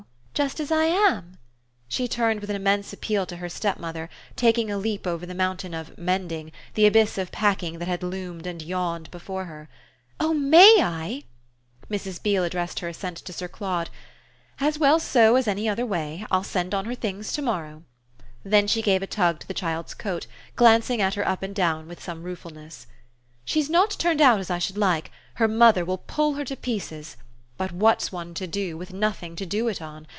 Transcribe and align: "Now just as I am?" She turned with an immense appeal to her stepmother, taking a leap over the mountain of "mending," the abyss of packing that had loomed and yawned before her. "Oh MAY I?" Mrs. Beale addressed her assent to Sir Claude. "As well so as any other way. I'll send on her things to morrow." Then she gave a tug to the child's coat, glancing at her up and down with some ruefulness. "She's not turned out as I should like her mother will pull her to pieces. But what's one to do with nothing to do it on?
"Now 0.37 0.45
just 0.47 0.59
as 0.59 0.71
I 0.71 0.85
am?" 0.85 1.37
She 1.87 2.07
turned 2.07 2.39
with 2.39 2.49
an 2.49 2.55
immense 2.55 2.91
appeal 2.93 3.27
to 3.27 3.35
her 3.35 3.47
stepmother, 3.47 4.09
taking 4.35 4.71
a 4.71 4.77
leap 4.79 5.05
over 5.05 5.23
the 5.27 5.35
mountain 5.35 5.75
of 5.75 5.95
"mending," 5.99 6.51
the 6.73 6.87
abyss 6.87 7.19
of 7.19 7.31
packing 7.31 7.77
that 7.77 7.87
had 7.87 8.01
loomed 8.01 8.47
and 8.47 8.59
yawned 8.59 9.11
before 9.11 9.45
her. 9.45 9.69
"Oh 10.19 10.33
MAY 10.33 10.77
I?" 10.81 11.23
Mrs. 11.91 12.23
Beale 12.23 12.43
addressed 12.43 12.79
her 12.79 12.87
assent 12.87 13.17
to 13.17 13.31
Sir 13.33 13.47
Claude. 13.47 13.91
"As 14.59 14.79
well 14.79 14.99
so 14.99 15.35
as 15.35 15.47
any 15.47 15.69
other 15.69 15.85
way. 15.85 16.25
I'll 16.31 16.43
send 16.43 16.73
on 16.73 16.85
her 16.85 16.95
things 16.95 17.31
to 17.33 17.43
morrow." 17.43 17.83
Then 18.43 18.65
she 18.65 18.81
gave 18.81 19.03
a 19.03 19.07
tug 19.07 19.41
to 19.41 19.47
the 19.47 19.53
child's 19.53 19.93
coat, 19.93 20.25
glancing 20.55 21.01
at 21.03 21.13
her 21.13 21.27
up 21.27 21.43
and 21.43 21.53
down 21.53 21.87
with 21.87 22.01
some 22.01 22.23
ruefulness. 22.23 22.87
"She's 23.45 23.69
not 23.69 23.91
turned 23.91 24.21
out 24.21 24.39
as 24.39 24.49
I 24.49 24.57
should 24.57 24.77
like 24.77 25.11
her 25.35 25.47
mother 25.47 25.85
will 25.85 25.99
pull 25.99 26.33
her 26.33 26.45
to 26.45 26.55
pieces. 26.55 27.15
But 27.59 27.71
what's 27.71 28.11
one 28.11 28.33
to 28.35 28.47
do 28.47 28.75
with 28.75 28.91
nothing 28.91 29.35
to 29.35 29.45
do 29.45 29.67
it 29.67 29.83
on? 29.83 30.07